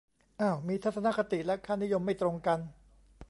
[0.41, 2.59] อ้าวมีทัศนคติและค่านิยมไม่ตรงกัน